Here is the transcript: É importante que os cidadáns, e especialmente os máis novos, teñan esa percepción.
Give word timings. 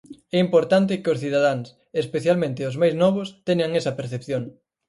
É 0.35 0.37
importante 0.45 0.99
que 1.01 1.11
os 1.13 1.21
cidadáns, 1.23 1.67
e 1.97 1.99
especialmente 2.05 2.67
os 2.69 2.75
máis 2.81 2.95
novos, 3.03 3.27
teñan 3.47 3.71
esa 3.79 3.95
percepción. 3.99 4.43